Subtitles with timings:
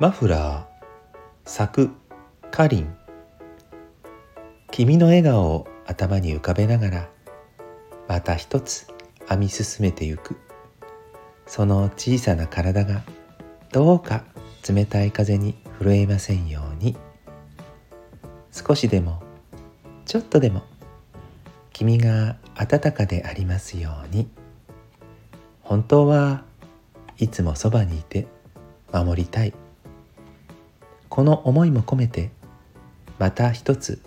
[0.00, 0.90] マフラー
[1.44, 1.90] 作
[2.50, 2.96] かりん
[4.70, 7.10] 君の笑顔を頭に浮かべながら
[8.08, 8.86] また一つ
[9.28, 10.38] 編み進めてゆく。
[11.44, 13.02] その小さな体が
[13.72, 14.24] どうか
[14.66, 16.96] 冷たい風に震えませんように。
[18.52, 19.22] 少しでも
[20.06, 20.62] ちょっとでも
[21.74, 24.30] 君が温かでありますように。
[25.60, 26.42] 本当は
[27.18, 28.26] いつもそばにいて
[28.94, 29.52] 守りたい。
[31.10, 32.30] この思いも込めて
[33.18, 34.00] また一つ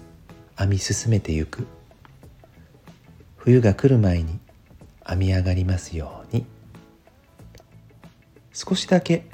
[0.58, 1.68] 編み進めてゆく。
[3.36, 4.40] 冬が来る前に
[5.06, 6.46] 編み上がりますように。
[8.54, 9.26] 少しだけ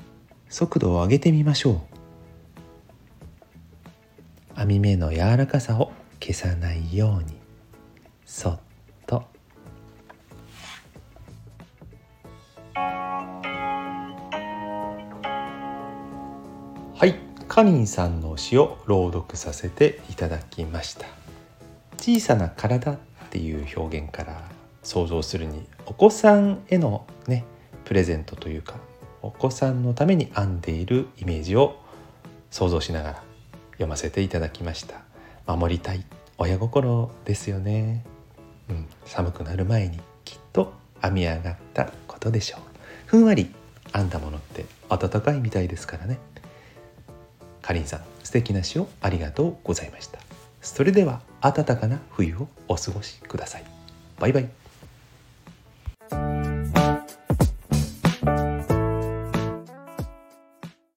[0.50, 1.84] 速度を上げてみましょ
[4.56, 4.58] う。
[4.58, 7.38] 編み目の柔らかさを消さないように
[8.26, 8.60] そっ
[9.06, 9.24] と。
[16.96, 17.29] はい。
[17.50, 21.08] かりんさんの詩を朗読させていただきました。
[21.98, 22.98] 小さな体っ
[23.32, 24.40] ていう表現から
[24.84, 27.44] 想像するにお子さんへのね
[27.86, 28.76] プレゼントというか
[29.24, 31.82] お子さんのために編んでいるイメージを
[32.52, 33.24] 想像しながら
[33.72, 35.02] 読ませていただきました。
[35.52, 36.06] 守りたい
[36.38, 38.06] 親心ですよね、
[38.70, 42.62] うん、寒くなる前にきっと編み上がったことでしょう。
[43.08, 43.52] ふんわり
[43.92, 46.20] 編んだものって温かいみたいですからね。
[47.70, 50.18] かりんさん素敵な詩をありがとうございました。
[50.60, 53.64] それでは暖かな冬をお過ごしください。
[54.18, 54.50] バイバイ。